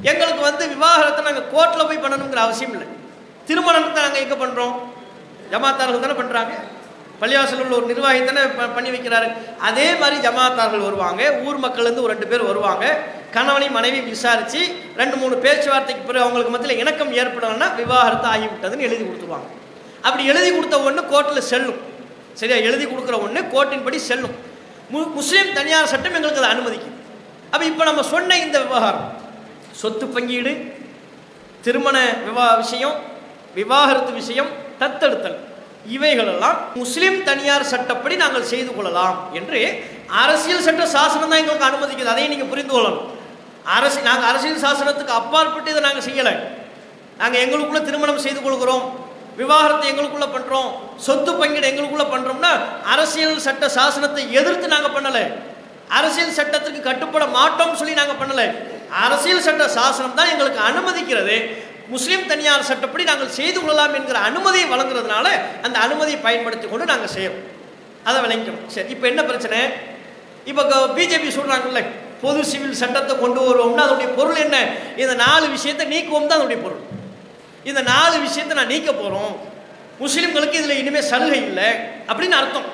[0.03, 2.87] எங்களுக்கு வந்து விவாகரத்தை நாங்கள் கோர்ட்டில் போய் பண்ணணுங்கிற அவசியம் இல்லை.
[3.47, 4.75] திருமணத்தை நாங்கள் எங்கே பண்ணுறோம்
[5.51, 6.51] ஜமாத்தார்கள் தானே பண்ணுறாங்க
[7.21, 9.33] பள்ளிவாசல் உள்ள ஒரு நிர்வாகி தானே ப- பண்ணி வைக்கிறாரு.
[9.59, 11.33] அதே மாதிரி ஜமாத்தார்கள் வருவாங்க.
[11.33, 12.99] ஊர் மக்கள்லேருந்து ஒரு ரெண்டு பேர் வருவாங்க.
[13.31, 19.49] கணவனையும் மனைவி விசாரித்து ரெண்டு மூணு பேச்சுவார்த்தைக்கு பிறகு அவங்களுக்கு மத்தியில் இணக்கம் ஏற்படணும்னா விவாகரத்து ஆகிவிட்டதுன்னு எழுதி கொடுத்துருவாங்க.
[20.03, 21.81] அப்படி எழுதி கொடுத்த ஒன்று கோர்ட்டில் செல்லும்.
[22.33, 22.59] சரியா?
[22.59, 24.35] எழுதி கொடுக்குற ஒன்று கோர்ட்டின்படி செல்லும்.
[24.91, 26.98] மு முஸ்லீம் தனியார் சட்டம் எங்களுக்கு அதை அனுமதிக்கும்
[27.53, 29.07] அப்போ இப்போ நம்ம சொன்ன இந்த விவகாரம்
[29.81, 30.53] சொத்து பங்கீடு
[31.67, 32.97] திருமண விவா விஷயம்
[33.59, 34.51] விவாகரத்து விஷயம்
[34.81, 35.39] தத்தெடுத்தல்
[35.97, 39.61] இவைகளெல்லாம் முஸ்லிம் தனியார் சட்டப்படி நாங்கள் செய்து கொள்ளலாம் என்று
[40.23, 42.13] அரசியல் சட்ட சாசனம் தான் எங்களுக்கு அனுமதிக்குது.
[42.13, 43.07] அதையும் நீங்கள் புரிந்து கொள்ளணும்.
[43.77, 46.35] அரசு நாங்கள் அரசியல் சாசனத்துக்கு அப்பாற்பட்டு இதை நாங்கள் செய்யலை.
[47.21, 48.85] நாங்கள் எங்களுக்குள்ள திருமணம் செய்து கொள்கிறோம்
[49.41, 50.71] விவாகரத்தை எங்களுக்குள்ள பண்ணுறோம்
[51.07, 52.53] சொத்து பங்கீடு எங்களுக்குள்ள பண்ணுறோம்னா
[52.95, 55.25] அரசியல் சட்ட சாசனத்தை எதிர்த்து நாங்கள் பண்ணலை.
[55.97, 58.47] அரசியல் சட்டத்துக்கு கட்டுப்பட மாட்டோம்னு சொல்லி நாங்கள் பண்ணலை.
[59.05, 61.37] அரசியல் சட்ட சாசனம் தான் எங்களுக்கு அனுமதிக்கிறது.
[61.93, 65.27] முஸ்லீம் தனியார் சட்டப்படி நாங்கள் செய்து கொள்ளலாம் என்கிற அனுமதியை வழங்குறதுனால
[65.67, 67.45] அந்த அனுமதியை பயன்படுத்தி கொண்டு நாங்கள் செய்யறோம்.
[68.09, 68.67] அதை விளங்கிக்கணும்.
[68.75, 69.61] சரி இப்போ என்ன பிரச்சனை?
[70.51, 70.63] இப்போ
[70.99, 71.83] பிஜேபி சொல்கிறாங்கல்ல
[72.23, 74.57] பொது சிவில் சட்டத்தை கொண்டு வருவோம்னா அதனுடைய பொருள் என்ன?
[75.03, 76.83] இந்த நாலு விஷயத்தை நீக்குவோம் தான் அதனுடைய பொருள்.
[77.71, 79.35] இந்த நாலு விஷயத்தை நான் நீக்க போகிறோம்
[80.03, 81.69] முஸ்லீம்களுக்கு இதில் இனிமேல் சலுகை இல்லை
[82.11, 82.69] அப்படின்னு அர்த்தம்.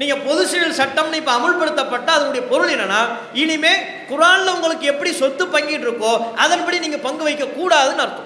[0.00, 3.00] நீங்கள் பொது சிவில் சட்டம்னு இப்போ அமுல்படுத்தப்பட்ட அதனுடைய பொருள் என்னன்னா
[3.42, 3.72] இனிமே
[4.10, 6.12] குரானில் உங்களுக்கு எப்படி சொத்து பங்கிட்டு இருக்கோ
[6.44, 8.24] அதன்படி நீங்கள் பங்கு வைக்க கூடாதுன்னு அர்த்தம்.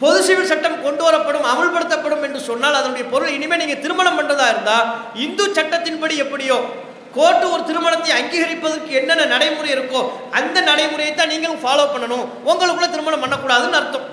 [0.00, 4.88] பொது சிவில் சட்டம் கொண்டு வரப்படும் அமுல்படுத்தப்படும் என்று சொன்னால் அதனுடைய பொருள் இனிமேல் நீங்கள் திருமணம் பண்ணுறதா இருந்தால்
[5.24, 6.58] இந்து சட்டத்தின்படி எப்படியோ
[7.16, 10.00] கோர்ட்டு ஒரு திருமணத்தை அங்கீகரிப்பதற்கு என்னென்ன நடைமுறை இருக்கோ
[10.38, 12.24] அந்த நடைமுறையை தான் நீங்களும் ஃபாலோ பண்ணணும்.
[12.50, 14.06] உங்களுக்குள்ள திருமணம் பண்ணக்கூடாதுன்னு அர்த்தம்.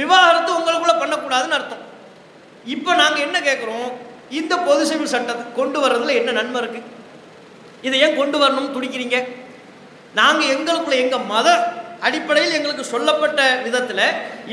[0.00, 1.82] விவாகரத்து உங்களுக்குள்ள பண்ணக்கூடாதுன்னு அர்த்தம்.
[2.74, 3.88] இப்போ நாங்கள் என்ன கேட்குறோம்
[4.30, 6.80] இந்த பொது சிவில் சட்டத்தை கொண்டு வர்றதுல என்ன நன்மை இருக்கு?
[7.82, 9.28] இதை ஏன் கொண்டு வரணும்னு துடிக்கிறீங்க?
[10.14, 14.04] நாங்கள் எங்களுக்குள்ள எங்கள் மத அடிப்படையில் எங்களுக்கு சொல்லப்பட்ட விதத்தில்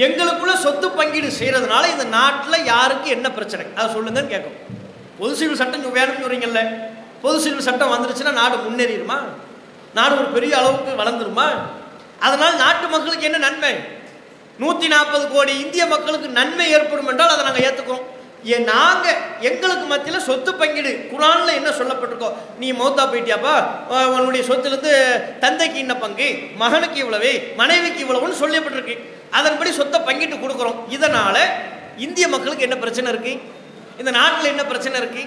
[0.06, 3.66] எங்களுக்குள்ள சொத்து பங்கீடு செய்கிறதுனால இந்த நாட்டில் யாருக்கு என்ன பிரச்சனை?
[3.76, 4.58] அதை சொல்லுங்கன்னு கேட்கும்.
[5.20, 6.62] பொது சிவில் சட்டம் வேணும்னு சொல்றீங்கல்ல
[7.22, 9.18] பொது சிவில் சட்டம் வந்துருச்சுன்னா நாடு முன்னேறிடுமா?
[9.94, 11.48] நாடு ஒரு பெரிய அளவுக்கு வளர்ந்துருமா?
[12.20, 13.74] அதனால் நாட்டு மக்களுக்கு என்ன நன்மை?
[14.60, 18.06] நூற்றி நாற்பது கோடி இந்திய மக்களுக்கு நன்மை ஏற்படும் என்றால் அதை நாங்கள் ஏற்றுக்கிறோம்
[18.54, 20.92] ஏன் நாங்கள் எங்களுக்கு மத்தியில் சொத்து பங்கிடு.
[21.12, 22.30] குரானில் என்ன சொல்லப்பட்டிருக்கோ
[22.62, 23.54] நீ மௌத்தா போயிட்டியாப்பா?
[24.16, 24.94] உன்னுடைய சொத்துலேருந்து
[25.44, 26.28] தந்தைக்கு இன்ன பங்கு?
[26.62, 27.32] மகனுக்கு இவ்வளவு
[27.62, 28.98] மனைவிக்கு இவ்வளவுன்னு சொல்லப்பட்டிருக்கு
[29.40, 30.78] அதன்படி சொத்தை பங்கிட்டு கொடுக்குறோம்.
[30.98, 31.42] இதனால்
[32.06, 33.34] இந்திய மக்களுக்கு என்ன பிரச்சனை இருக்கு?
[34.02, 35.24] இந்த நாட்டில் என்ன பிரச்சனை இருக்கு?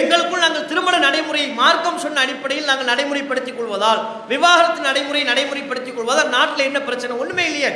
[0.00, 6.66] எங்களுக்குள் நாங்கள் திருமண நடைமுறை மார்க்கம் சொன்ன அடிப்படையில் நாங்கள் நடைமுறைப்படுத்திக் கொள்வதால் விவாகரத்து நடைமுறை நடைமுறைப்படுத்திக் கொள்வதால் நாட்டில்
[6.68, 7.18] என்ன பிரச்சனை?
[7.22, 7.72] ஒன்றுமே இல்லையே.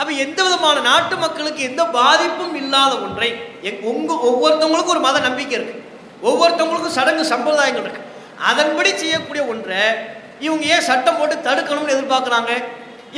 [0.00, 3.30] அப்போ எந்த விதமான நாட்டு மக்களுக்கு எந்த பாதிப்பும் இல்லாத ஒன்றை
[3.68, 5.82] எங் உங்கள் ஒவ்வொருத்தவங்களுக்கும் ஒரு மத நம்பிக்கை இருக்குது
[6.28, 8.02] ஒவ்வொருத்தவங்களுக்கும் சடங்கு சம்பிரதாயங்கள் இருக்கு.
[8.50, 9.82] அதன்படி செய்யக்கூடிய ஒன்றை
[10.46, 12.52] இவங்க ஏன் சட்டம் போட்டு தடுக்கணும்னு எதிர்பார்க்குறாங்க?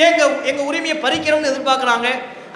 [0.05, 2.09] ஏங்க எங்க உரிமையை பறிக்கணும்னு எதிர்பார்க்குறாங்க?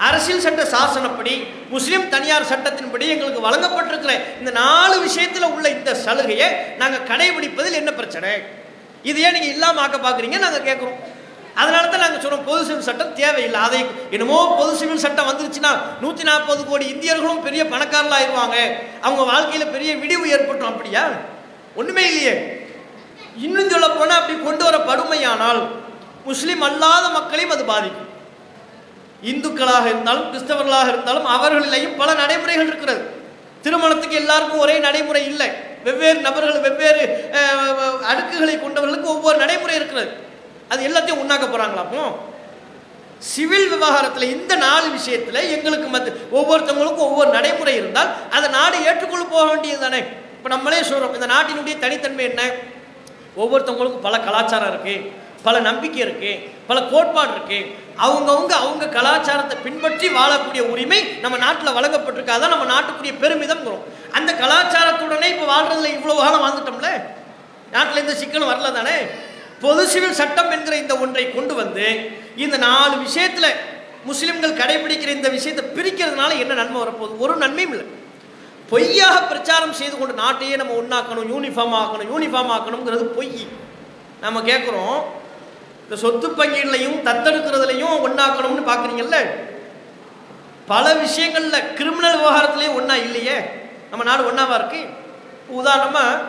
[0.08, 1.34] அரசியல் சட்ட சாசனப்படி
[1.74, 6.48] முஸ்லிம் தனியார் சட்டத்தின்படி எங்களுக்கு வழங்கப்பட்டிருக்கிற இந்த நாலு விஷயத்துல உள்ள இந்த சலுகையை
[6.80, 8.32] நாங்கள் கடைபிடிப்பதில் என்ன பிரச்சனை?
[9.10, 10.98] இது ஏன் நீங்க இல்லாம ஆக்க பாக்குறீங்க நாங்கள் கேட்குறோம்
[11.60, 13.60] அதனால தான் நாங்கள் சொல்கிறோம் பொது சிவில் சட்டம் தேவையில்லை.
[13.66, 13.80] அதை
[14.14, 18.56] என்னமோ பொது சிவில் சட்டம் வந்துருச்சுன்னா நூற்றி நாற்பது கோடி இந்தியர்களும் பெரிய பணக்காரர்கள் ஆயிடுவாங்க
[19.06, 21.04] அவங்க வாழ்க்கையில் பெரிய விடிவு ஏற்பட்டும் அப்படியா?
[21.80, 22.34] ஒன்றுமே இல்லையே.
[23.46, 25.60] இன்னும் சொல்ல போனால் அப்படி கொண்டு வர படுமையானால்
[26.30, 28.08] முஸ்லீம் அல்லாத மக்களையும் அது பாதிக்கும்.
[29.30, 33.02] இந்துக்களாக இருந்தாலும் கிறிஸ்தவர்களாக இருந்தாலும் அவர்களிலேயும் பல நடைமுறைகள் இருக்கிறது.
[33.64, 35.48] திருமணத்துக்கு எல்லாருக்கும் ஒரே நடைமுறை இல்லை.
[35.86, 37.04] வெவ்வேறு நபர்கள் வெவ்வேறு
[38.10, 40.10] அடுக்குகளை கொண்டவர்களுக்கு ஒவ்வொரு நடைமுறை இருக்கிறது.
[40.72, 42.02] அது எல்லாத்தையும் உண்ணாக்க போகிறாங்களாப்போ
[43.28, 49.44] சிவில் விவகாரத்தில் இந்த நாலு விஷயத்தில் எங்களுக்கு மத்த ஒவ்வொருத்தவங்களுக்கும் ஒவ்வொரு நடைமுறை இருந்தால் அதை நாடு ஏற்றுக்கொள்ள போக
[49.44, 50.00] வேண்டியது தானே
[50.36, 52.42] இப்போ நம்மளே சொல்கிறோம் இந்த நாட்டினுடைய தனித்தன்மை என்ன?
[53.36, 55.04] ஒவ்வொருத்தவங்களுக்கும் பல கலாச்சாரம் இருக்குது
[55.42, 56.32] பல நம்பிக்கை இருக்குது
[56.66, 63.84] பல கோட்பாடு இருக்குது அவங்கவுங்க அவங்க கலாச்சாரத்தை பின்பற்றி வாழக்கூடிய உரிமை நம்ம நாட்டில் வழங்கப்பட்டிருக்காதான் நம்ம நாட்டுக்குரிய பெருமிதம்ங்கிறோம்.
[64.12, 66.90] அந்த கலாச்சாரத்துடனே இப்போ வாழ்றதுல இவ்வளோ காலம் வாழ்ந்துட்டோம்ல?
[67.70, 68.96] நாட்டில் எந்த சிக்கலும் வரல தானே
[69.62, 71.86] பொது சிவில் சட்டம் என்கிற இந்த ஒன்றை கொண்டு வந்து
[72.36, 73.58] இந்த நாலு விஷயத்தில்
[74.04, 77.18] முஸ்லிம்கள் கடைபிடிக்கிற இந்த விஷயத்தை பிரிக்கிறதுனால என்ன நன்மை வரப்போகுது?
[77.18, 77.86] ஒரு நன்மையும் இல்லை.
[78.70, 83.46] பொய்யாக பிரச்சாரம் செய்து கொண்டு நாட்டையே நம்ம ஒன்றாக்கணும் யூனிஃபார்ம் ஆக்கணும் யூனிஃபார்ம் ஆக்கணுங்கிறது பொய்.
[84.20, 84.98] நம்ம கேட்குறோம்
[85.84, 89.18] இந்த சொத்து பங்கீடுலையும் தத்தெடுக்கிறதுலையும் ஒன்றாக்கணும்னு பார்க்குறீங்கல்ல
[90.66, 93.36] பல விஷயங்களில் கிரிமினல் விவகாரத்துலேயும் ஒன்றா இல்லையே?
[93.90, 94.80] நம்ம நாடு ஒன்றாவா இருக்கு?
[95.48, 96.20] உதாரணமாக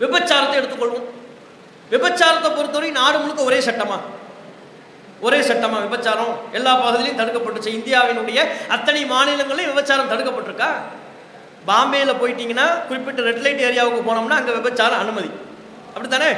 [0.00, 1.08] விபச்சாரத்தை எடுத்துக்கொள்வோம்.
[1.90, 4.00] விபச்சாரத்தை பொறுத்தவரை நாடு முழுக்க ஒரே சட்டமா?
[5.20, 6.34] ஒரே சட்டமா விபச்சாரம்.
[6.52, 7.66] எல்லா பகுதியிலையும் தடுக்கப்பட்டுச்சு.
[7.66, 10.70] இந்தியாவினுடைய அத்தனை மாநிலங்களையும் விபச்சாரம் தடுக்கப்பட்டிருக்கா?
[11.66, 15.30] பாம்பேயில் போயிட்டீங்கன்னா குறிப்பிட்ட ரெட் லைட் ஏரியாவுக்கு போனோம்னா அங்கே விபச்சாரம் அனுமதி.
[15.94, 16.36] அப்படித்தானே?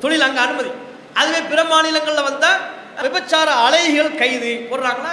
[0.00, 0.70] தொழில் அங்கே அனுமதி.
[1.14, 2.60] அதுவே பிற மாநிலங்களில் வந்தால்
[3.02, 4.68] விபச்சார அலைகள் கைது.
[4.70, 5.12] போடுறாங்களா?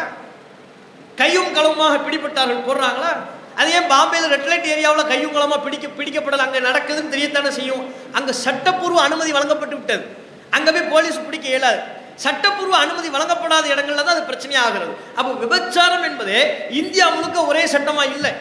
[1.16, 2.68] கையும் களவுமாக பிடிபட்டார்கள்.
[2.68, 3.12] போடுறாங்களா?
[3.60, 6.44] அது ஏன் பாம்பேயில் ரெட் லைட் ஏரியாவில் கையுங்களமாக பிடிக்க பிடிக்கப்படலை?
[6.48, 7.84] அங்கே நடக்குதுன்னு தெரியத்தானே செய்யும்.
[8.18, 10.06] அங்கே சட்டப்பூர்வ அனுமதி வழங்கப்பட்டு விட்டது.
[10.56, 11.82] அங்கே போய் போலீஸ் பிடிக்க இயலாது.
[12.24, 14.94] சட்டப்பூர்வ அனுமதி வழங்கப்படாத இடங்கள்ல தான் அது பிரச்சனையாகிறது.
[15.20, 16.36] அப்போ விபச்சாரம் என்பது
[16.82, 18.34] இந்தியா முழுக்க ஒரே சட்டமா இல்லை.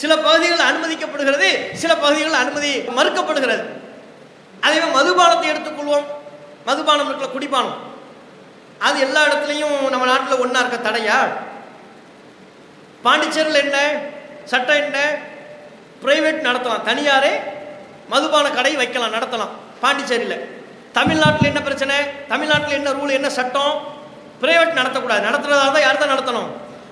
[0.00, 1.48] சில பகுதிகளில் அனுமதிக்கப்படுகிறது
[1.82, 3.64] சில பகுதிகளில் அனுமதி மறுக்கப்படுகிறது.
[4.64, 6.06] அதே மாதிரி மதுபானத்தை எடுத்துக்கொள்வோம்.
[6.68, 7.78] மதுபானம் இருக்கல குடிபானம்.
[8.86, 11.18] அது எல்லா இடத்துலையும் நம்ம நாட்டில் ஒன்றா இருக்க தடையா?
[13.04, 13.78] பாண்டிச்சேரியில் என்ன?
[14.44, 14.98] சட்டம் என்ன
[16.04, 16.82] பிரைவேட் நடத்தலாம்.
[16.82, 17.32] தனியாரே
[18.08, 19.54] மதுபான கடை வைக்கலாம் நடத்தலாம்.
[19.80, 20.62] பாண்டிச்சேரியில்.
[20.92, 21.96] தமிழ்நாட்டில் என்ன பிரச்சனை?
[22.28, 23.74] தமிழ்நாட்டில் என்ன ரூல் என்ன சட்டம்?
[24.40, 25.26] பிரைவேட் நடத்தக்கூடாது.
[25.28, 26.50] நடத்துறதால தான் யார் தான் நடத்தணும்?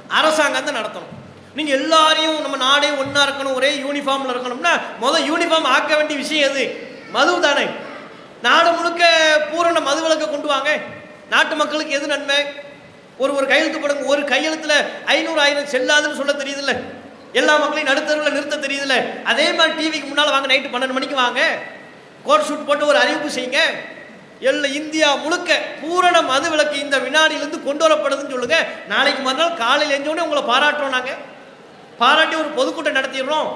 [0.09, 1.11] அரசாங்கம் தான் நடத்தணும்.
[1.55, 6.65] நீங்கள் எல்லாரையும் நம்ம நாடே ஒன்றா இருக்கணும் ஒரே யூனிஃபார்மில் இருக்கணும்னா முதல் யூனிஃபார்ம் ஆக்க வேண்டிய விஷயம் எது?
[7.11, 7.67] மது தானே.
[8.43, 9.05] நாடு முழுக்க
[9.51, 10.79] பூரண மதுவிலக்கை கொண்டு வாங்க.
[11.31, 12.37] நாட்டு மக்களுக்கு எது நன்மை?
[13.19, 14.05] ஒரு ஒரு கையெழுத்து போடுங்க.
[14.05, 16.75] ஒரு கையெழுத்தில் ஐநூறு ஆயிரம் செல்லாதுன்னு சொல்ல தெரியுதுல்ல.
[17.41, 18.97] எல்லா மக்களையும் நடுத்தருவில் நிறுத்த தெரியுதுல்ல
[19.31, 21.41] அதே மாதிரி டிவிக்கு முன்னால் வாங்க நைட்டு பன்னெண்டு மணிக்கு வாங்க.
[22.27, 23.61] கோட் ஷூட் போட்டு ஒரு அறிவிப்பு செய்யுங்க.
[24.51, 25.51] எல்லா இந்தியா முழுக்க
[25.83, 28.59] பூரண மது விளக்கு இந்த வினாடியிலிருந்து கொண்டு வரப்படுதுன்னு சொல்லுங்க.
[28.93, 31.21] நாளைக்கு மறுநாள் காலையில் எழுந்தோடனே உங்களை பாராட்டுறோம் நாங்கள்
[32.01, 33.49] பாராட்டி ஒரு பொதுக்கூட்டம் நடத்திடுறோம்.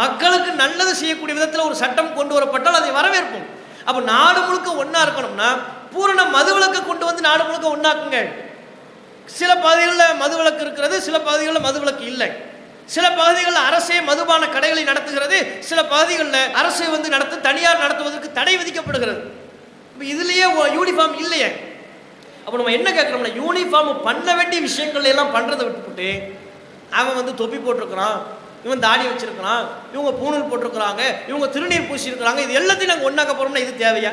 [0.00, 3.46] மக்களுக்கு நல்லது செய்யக்கூடிய விதத்தில் ஒரு சட்டம் கொண்டு வரப்பட்டால் அதை வரவேற்போம்.
[3.88, 5.50] அப்போ நாடு முழுக்க ஒன்றா இருக்கணும்னா
[5.92, 8.20] பூரண மதுவிலக்கை கொண்டு வந்து நாடு முழுக்க ஒன்றாக்குங்க
[9.38, 12.28] சில பகுதிகளில் மதுவிலக்கு இருக்கிறது சில பகுதிகளில் மதுவிலக்கு இல்லை.
[12.94, 19.22] சில பகுதிகளில் அரசே மதுபான கடைகளை நடத்துகிறது சில பகுதிகளில் அரசு வந்து நடத்த தனியார் நடத்துவதற்கு தடை விதிக்கப்படுகிறது.
[19.92, 20.46] இப்போ இதுலேயே
[20.76, 21.48] யூனிஃபார்ம் இல்லையே.
[22.44, 26.08] அப்போ நம்ம என்ன கேட்குறோம்னா யூனிஃபார்ம் பண்ண வேண்டிய விஷயங்கள் எல்லாம் பண்ணுறதை விட்டுவிட்டு
[26.98, 28.18] அவன் வந்து தொப்பி போட்டிருக்கிறான்
[28.66, 33.72] இவன் தாடி வச்சிருக்கிறான் இவங்க பூணூல் போட்டிருக்கிறாங்க இவங்க திருநீர் பூசியிருக்கிறாங்க இது எல்லாத்தையும் நாங்கள் ஒன்றாக்க போகிறோம்னா இது
[33.84, 34.12] தேவையா?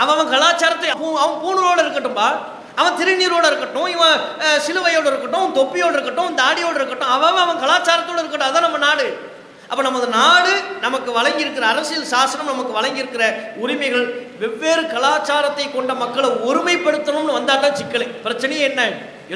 [0.00, 2.28] அவன் அவன் கலாச்சாரத்தை அவன் பூணூலோடு இருக்கட்டும்பா.
[2.78, 4.18] அவன் திருநீரோட இருக்கட்டும் இவன்
[4.66, 9.06] சிலுவையோடு இருக்கட்டும் தொப்பியோடு இருக்கட்டும் தாடியோடு இருக்கட்டும் அவன் அவன் கலாச்சாரத்தோடு இருக்கட்டும் அதான் நம்ம நாடு.
[9.70, 10.52] அப்போ நமது நாடு
[10.84, 13.24] நமக்கு வழங்கியிருக்கிற அரசியல் சாசனம் நமக்கு வழங்கியிருக்கிற
[13.62, 14.06] உரிமைகள்
[14.42, 18.06] வெவ்வேறு கலாச்சாரத்தை கொண்ட மக்களை ஒருமைப்படுத்தணும்னு வந்தால் தான் சிக்கலை.
[18.26, 18.82] பிரச்சனையே என்ன?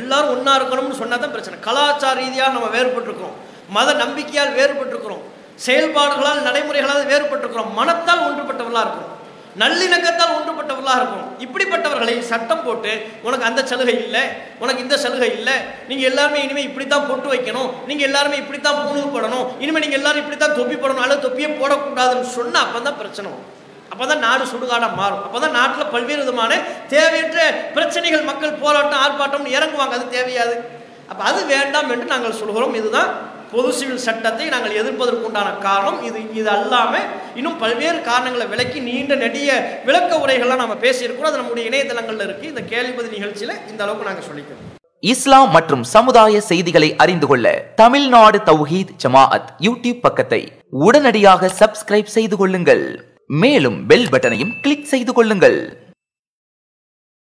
[0.00, 1.58] எல்லாரும் ஒன்றா இருக்கணும்னு சொன்னால் தான் பிரச்சனை.
[1.68, 3.36] கலாச்சார ரீதியாக நம்ம வேறுபட்டிருக்கிறோம்.
[3.76, 5.22] மத நம்பிக்கையால் வேறுபட்டிருக்கிறோம்.
[5.66, 7.72] செயல்பாடுகளால் நடைமுறைகளால் வேறுபட்டிருக்கிறோம்.
[7.80, 9.18] மனத்தால் ஒன்றுபட்டவர்களாக இருக்கிறோம்.
[9.60, 11.26] நல்லிணக்கத்தால் ஒன்றுபட்டவர்களாக இருக்கும்.
[11.44, 12.92] இப்படிப்பட்டவர்களை சட்டம் போட்டு
[13.26, 14.22] உனக்கு அந்த சலுகை இல்லை
[14.62, 15.56] உனக்கு இந்த சலுகை இல்லை
[15.88, 20.00] நீங்கள் எல்லாருமே இனிமேல் இப்படி தான் பொட்டு வைக்கணும் நீங்கள் எல்லாருமே இப்படி தான் பூணூல் போடணும் இனிமேல் நீங்கள்
[20.00, 23.48] எல்லாரும் இப்படி தான் தொப்பி போடணும் அல்லது தொப்பியே போடக்கூடாதுன்னு சொன்னால் அப்போ தான் பிரச்சனை வரும்.
[23.92, 25.22] அப்போ தான் நாடு சுடுகாடாக மாறும்.
[25.26, 26.52] அப்போ தான் நாட்டில் பல்வேறு விதமான
[26.92, 27.40] தேவையற்ற
[27.74, 29.96] பிரச்சனைகள் மக்கள் போராட்டம் ஆர்ப்பாட்டம்னு இறங்குவாங்க.
[29.98, 30.54] அது தேவையாது.
[31.10, 32.74] அப்போ அது வேண்டாம் என்று நாங்கள் சொல்கிறோம்.
[32.80, 33.10] இதுதான்
[33.54, 36.20] பொது சிவில் சட்டத்தை நாங்கள் எதிர்ப்பதற்கு உண்டான காரணம் இது.
[36.40, 39.50] இது அல்லாமல் இன்னும் பல்வேறு காரணங்களை விளக்கி நீண்ட நெடிய
[39.88, 41.30] விளக்க உரைகள்லாம் நம்ம பேசியிருக்கிறோம்.
[41.30, 44.64] அது நம்முடைய இணையதளங்களில் இருக்குது இந்த கேள்விப்பதி நிகழ்ச்சியில் இந்த அளவுக்கு நாங்கள் சொல்லிக்கிறோம்.
[45.12, 47.46] இஸ்லாம் மற்றும் சமுதாய செய்திகளை அறிந்து கொள்ள
[47.80, 50.42] தமிழ்நாடு தௌஹீத் ஜமாஅத் யூடியூப் பக்கத்தை
[50.86, 52.84] உடனடியாக சப்ஸ்கிரைப் செய்து கொள்ளுங்கள்.
[53.42, 55.58] மேலும் பெல் பட்டனையும் கிளிக் செய்து கொள்ளுங்கள்.